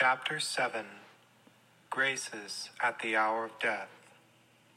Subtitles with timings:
[0.00, 0.86] Chapter 7
[1.90, 3.88] Graces at the Hour of Death.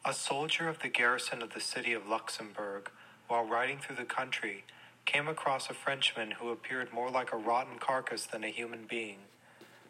[0.03, 2.89] A soldier of the garrison of the city of Luxembourg,
[3.27, 4.63] while riding through the country,
[5.05, 9.17] came across a Frenchman who appeared more like a rotten carcass than a human being.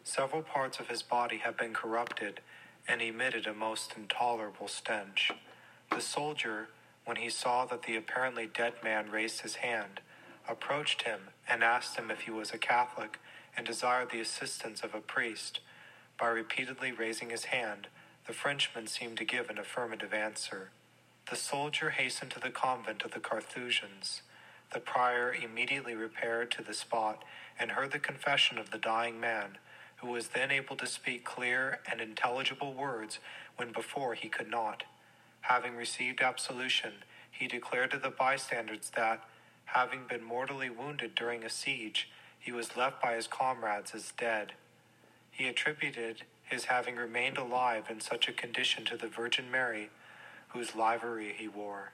[0.04, 2.40] Several parts of his body had been corrupted
[2.86, 5.32] and emitted a most intolerable stench.
[5.90, 6.68] The soldier,
[7.06, 10.00] when he saw that the apparently dead man raised his hand,
[10.46, 13.18] approached him and asked him if he was a Catholic
[13.56, 15.60] and desired the assistance of a priest.
[16.18, 17.88] By repeatedly raising his hand,
[18.26, 20.70] the Frenchman seemed to give an affirmative answer.
[21.30, 24.22] The soldier hastened to the convent of the Carthusians.
[24.72, 27.24] The prior immediately repaired to the spot
[27.58, 29.58] and heard the confession of the dying man,
[29.96, 33.18] who was then able to speak clear and intelligible words
[33.56, 34.84] when before he could not.
[35.42, 36.92] Having received absolution,
[37.30, 39.24] he declared to the bystanders that,
[39.66, 42.08] having been mortally wounded during a siege,
[42.42, 44.52] he was left by his comrades as dead.
[45.30, 49.90] He attributed his having remained alive in such a condition to the Virgin Mary,
[50.48, 51.92] whose livery he wore.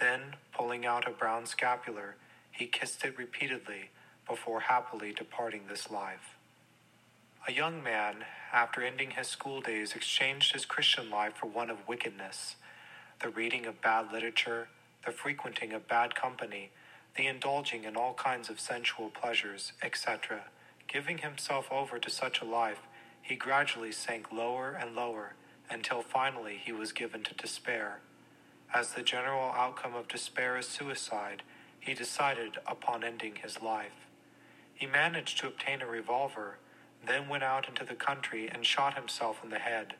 [0.00, 2.16] Then, pulling out a brown scapular,
[2.50, 3.90] he kissed it repeatedly
[4.26, 6.36] before happily departing this life.
[7.46, 11.86] A young man, after ending his school days, exchanged his Christian life for one of
[11.86, 12.56] wickedness.
[13.20, 14.68] The reading of bad literature,
[15.04, 16.70] the frequenting of bad company,
[17.16, 20.44] the indulging in all kinds of sensual pleasures, etc.
[20.88, 22.80] Giving himself over to such a life,
[23.20, 25.34] he gradually sank lower and lower
[25.70, 28.00] until finally he was given to despair.
[28.74, 31.42] As the general outcome of despair is suicide,
[31.78, 34.06] he decided upon ending his life.
[34.74, 36.58] He managed to obtain a revolver,
[37.06, 39.94] then went out into the country and shot himself in the head.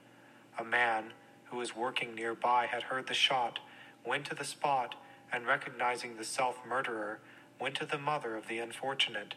[0.59, 1.13] A man
[1.47, 3.59] who was working nearby had heard the shot,
[4.07, 4.95] went to the spot,
[5.33, 7.21] and recognizing the self murderer,
[7.59, 9.35] went to the mother of the unfortunate.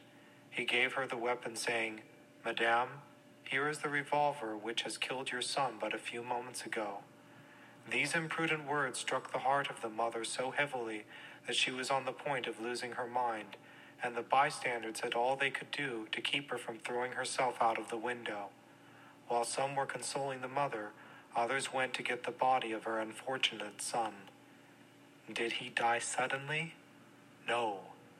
[0.49, 2.01] He gave her the weapon, saying,
[2.43, 2.89] Madame,
[3.43, 6.99] here is the revolver which has killed your son but a few moments ago.
[7.89, 11.05] These imprudent words struck the heart of the mother so heavily
[11.45, 13.57] that she was on the point of losing her mind,
[14.01, 17.77] and the bystanders had all they could do to keep her from throwing herself out
[17.77, 18.49] of the window.
[19.27, 20.89] While some were consoling the mother,
[21.35, 24.13] others went to get the body of her unfortunate son.
[25.31, 26.73] Did he die suddenly?
[27.47, 27.79] No,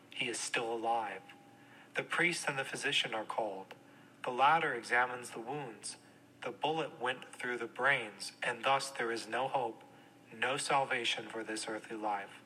[0.09, 1.21] he is still alive.
[1.95, 3.67] The priest and the physician are called.
[4.23, 5.97] The latter examines the wounds.
[6.43, 9.83] The bullet went through the brains, and thus there is no hope,
[10.37, 12.41] no salvation for this earthly life.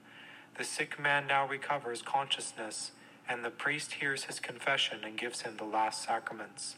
[0.58, 2.92] The sick man now recovers consciousness,
[3.28, 6.76] and the priest hears his confession and gives him the last sacraments.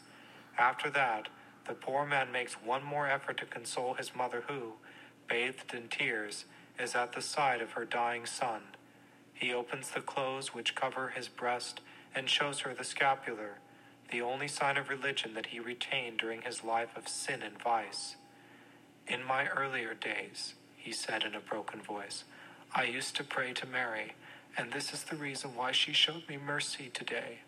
[0.56, 1.28] After that,
[1.66, 4.74] the poor man makes one more effort to console his mother, who,
[5.28, 6.44] bathed in tears,
[6.78, 8.62] is at the side of her dying son.
[9.34, 11.80] He opens the clothes which cover his breast
[12.14, 13.58] and shows her the scapular,
[14.10, 18.16] the only sign of religion that he retained during his life of sin and vice.
[19.08, 22.24] In my earlier days, he said in a broken voice,
[22.74, 24.12] I used to pray to Mary,
[24.56, 27.40] and this is the reason why she showed me mercy today.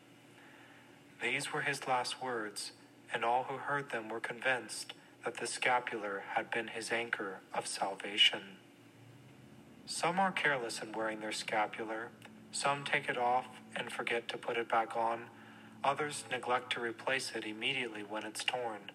[1.23, 2.73] These were his last words,
[3.13, 4.93] and all who heard them were convinced
[5.25, 8.59] that the scapular had been his anchor of salvation.
[9.87, 12.09] Some are careless in wearing their scapular,
[12.53, 13.47] some take it off
[13.77, 15.25] and forget to put it back on,
[15.83, 18.91] others neglect to replace it immediately when it's torn.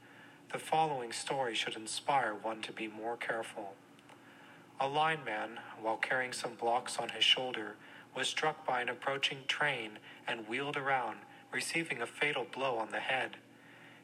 [0.52, 3.76] The following story should inspire one to be more careful.
[4.80, 7.76] A lineman, while carrying some blocks on his shoulder,
[8.16, 11.18] was struck by an approaching train and wheeled around,
[11.52, 13.38] receiving a fatal blow on the head.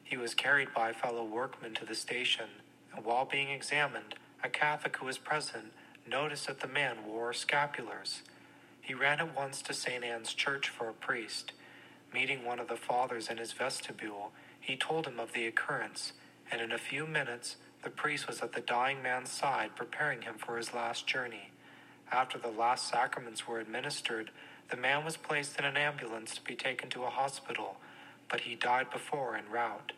[0.03, 2.50] He was carried by a fellow workman to the station,
[2.95, 4.13] and while being examined,
[4.44, 5.72] a Catholic who was present
[6.07, 8.21] noticed that the man wore scapulars.
[8.81, 10.03] He ran at once to St.
[10.03, 11.51] Anne's Church for a priest.
[12.13, 16.13] Meeting one of the fathers in his vestibule, he told him of the occurrence,
[16.51, 20.35] and in a few minutes the priest was at the dying man's side preparing him
[20.38, 21.49] for his last journey.
[22.11, 24.29] After the last sacraments were administered,
[24.69, 27.77] the man was placed in an ambulance to be taken to a hospital,
[28.30, 29.91] but he died before en route.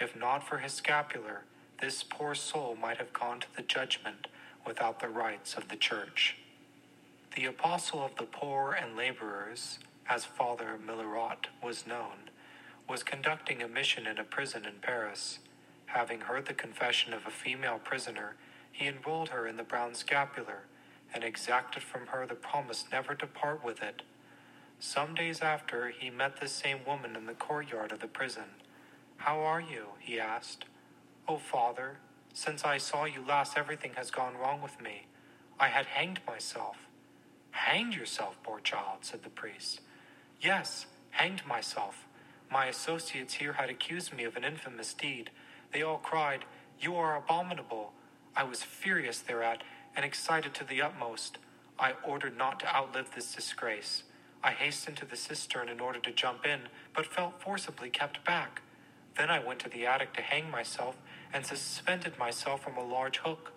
[0.00, 1.42] If not for his scapular,
[1.80, 4.28] this poor soul might have gone to the judgment
[4.68, 6.36] without the rites of the church.
[7.34, 12.28] The apostle of the poor and laborers, as Father Milleriot was known,
[12.86, 15.38] was conducting a mission in a prison in Paris.
[15.86, 18.36] Having heard the confession of a female prisoner,
[18.70, 20.64] he enrolled her in the brown scapular
[21.14, 24.02] and exacted from her the promise never to part with it.
[24.78, 28.50] Some days after, he met this same woman in the courtyard of the prison.
[29.16, 29.86] How are you?
[29.98, 30.66] he asked.
[31.26, 31.96] Oh, father,
[32.38, 35.06] since I saw you last, everything has gone wrong with me.
[35.58, 36.76] I had hanged myself.
[37.50, 39.80] Hanged yourself, poor child, said the priest.
[40.40, 42.06] Yes, hanged myself.
[42.48, 45.30] My associates here had accused me of an infamous deed.
[45.72, 46.44] They all cried,
[46.78, 47.92] You are abominable.
[48.36, 49.64] I was furious thereat
[49.96, 51.38] and excited to the utmost.
[51.76, 54.04] I ordered not to outlive this disgrace.
[54.44, 56.60] I hastened to the cistern in order to jump in,
[56.94, 58.62] but felt forcibly kept back.
[59.16, 60.98] Then I went to the attic to hang myself
[61.32, 63.52] and suspended myself from a large hook.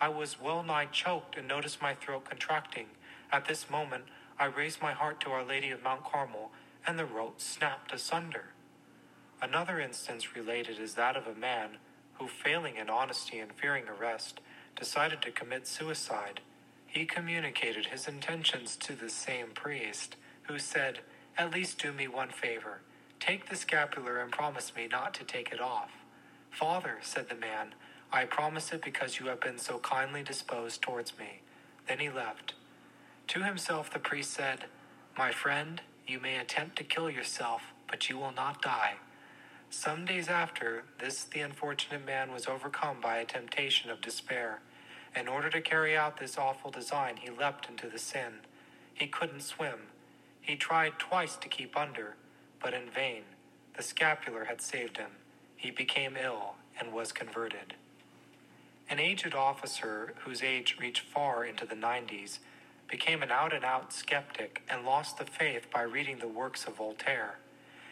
[0.00, 2.86] I was well nigh choked and noticed my throat contracting.
[3.30, 4.04] At this moment,
[4.38, 6.50] I raised my heart to Our Lady of Mount Carmel,
[6.86, 8.46] and the rope snapped asunder.
[9.40, 11.78] Another instance related is that of a man
[12.14, 14.40] who, failing in honesty and fearing arrest,
[14.76, 16.40] decided to commit suicide.
[16.86, 21.00] He communicated his intentions to the same priest, who said,
[21.38, 22.80] At least do me one favor.
[23.18, 25.90] Take the scapular and promise me not to take it off.
[26.52, 27.74] Father, said the man,
[28.12, 31.40] I promise it because you have been so kindly disposed towards me.
[31.88, 32.52] Then he left.
[33.28, 34.66] To himself the priest said,
[35.16, 38.96] My friend, you may attempt to kill yourself, but you will not die.
[39.70, 44.60] Some days after, this the unfortunate man was overcome by a temptation of despair.
[45.16, 48.42] In order to carry out this awful design, he leapt into the Seine.
[48.92, 49.88] He couldn't swim.
[50.42, 52.16] He tried twice to keep under,
[52.62, 53.22] but in vain.
[53.74, 55.12] The scapular had saved him.
[55.62, 57.74] He became ill and was converted.
[58.90, 62.40] An aged officer whose age reached far into the 90s
[62.88, 66.78] became an out and out skeptic and lost the faith by reading the works of
[66.78, 67.38] Voltaire.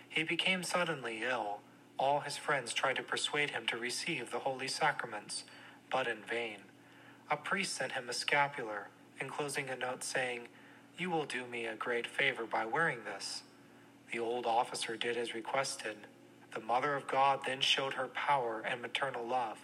[0.09, 1.61] He became suddenly ill.
[1.97, 5.45] All his friends tried to persuade him to receive the holy sacraments,
[5.93, 6.57] but in vain.
[7.31, 8.89] A priest sent him a scapular,
[9.21, 10.49] enclosing a note saying,
[10.99, 13.45] You will do me a great favor by wearing this.
[14.11, 15.99] The old officer did as requested.
[16.55, 19.59] The Mother of God then showed her power and maternal love.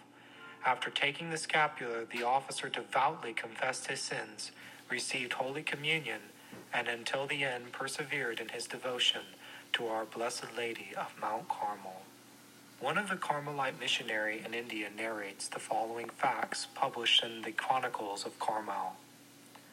[0.65, 4.51] After taking the scapular, the officer devoutly confessed his sins,
[4.89, 6.21] received Holy Communion,
[6.73, 9.21] and until the end persevered in his devotion
[9.73, 12.03] to our Blessed Lady of Mount Carmel.
[12.79, 18.25] One of the Carmelite missionary in India narrates the following facts published in the Chronicles
[18.25, 18.95] of Carmel.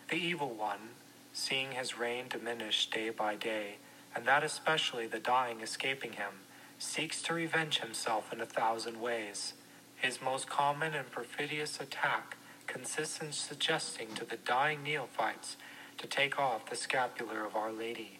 [0.08, 0.90] The evil one,
[1.32, 3.76] seeing his reign diminish day by day,
[4.14, 6.32] and that especially the dying escaping him,
[6.78, 9.54] seeks to revenge himself in a thousand ways.
[9.96, 12.36] His most common and perfidious attack
[12.66, 15.56] consists in suggesting to the dying neophytes
[15.98, 18.18] to take off the scapular of Our Lady.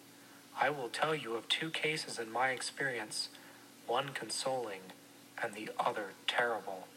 [0.59, 3.29] I will tell you of two cases in my experience,
[3.87, 4.81] one consoling
[5.41, 6.87] and the other terrible.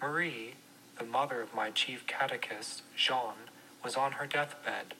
[0.00, 0.54] Marie,
[0.98, 3.34] the mother of my chief catechist, Jean,
[3.82, 4.94] was on her deathbed.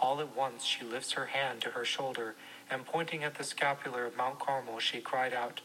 [0.00, 2.34] All at once she lifts her hand to her shoulder,
[2.70, 5.60] and pointing at the scapular of Mount Carmel, she cried out,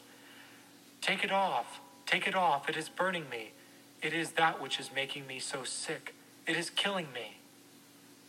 [1.00, 1.80] Take it off!
[2.06, 2.68] Take it off!
[2.68, 3.52] It is burning me!
[4.00, 6.14] It is that which is making me so sick!
[6.46, 7.38] It is killing me!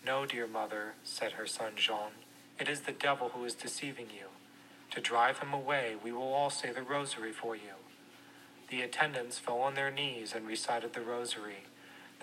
[0.06, 2.12] No, dear mother, said her son Jean,
[2.60, 4.28] it is the devil who is deceiving you.
[4.92, 7.74] To drive him away, we will all say the rosary for you.
[8.70, 11.66] The attendants fell on their knees and recited the rosary.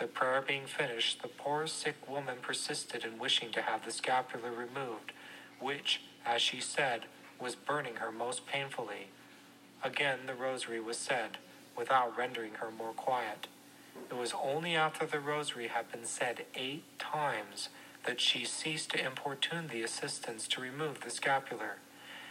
[0.01, 4.51] The prayer being finished, the poor sick woman persisted in wishing to have the scapular
[4.51, 5.13] removed,
[5.61, 7.03] which, as she said,
[7.39, 9.09] was burning her most painfully.
[9.85, 11.37] Again the rosary was said,
[11.77, 13.47] without rendering her more quiet.
[14.11, 17.69] It was only after the rosary had been said eight times
[18.07, 21.77] that she ceased to importune the assistants to remove the scapular.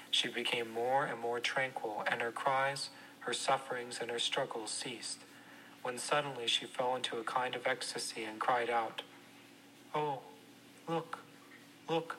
[0.10, 5.20] She became more and more tranquil, and her cries, her sufferings, and her struggles ceased,
[5.82, 9.02] when suddenly she fell into a kind of ecstasy and cried out,
[9.94, 10.20] Oh,
[10.88, 11.20] look,
[11.90, 12.18] look,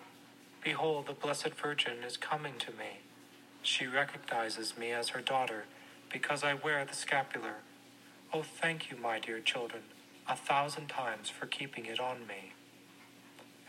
[0.63, 3.01] behold, the Blessed Virgin is coming to me.
[3.63, 5.65] She recognizes me as her daughter
[6.13, 7.57] because I wear the scapular.
[8.33, 9.83] Oh, thank you, my dear children,
[10.29, 12.53] a thousand times for keeping it on me.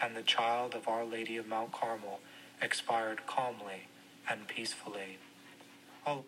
[0.01, 2.19] And the child of Our Lady of Mount Carmel
[2.61, 3.87] expired calmly
[4.29, 5.17] and peacefully.
[6.05, 6.23] Oh,